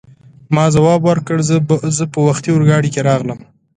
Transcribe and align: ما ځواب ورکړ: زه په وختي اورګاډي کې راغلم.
ما 0.55 0.65
ځواب 0.75 1.01
ورکړ: 1.05 1.37
زه 1.97 2.05
په 2.13 2.19
وختي 2.27 2.49
اورګاډي 2.53 2.89
کې 2.93 3.01
راغلم. 3.09 3.39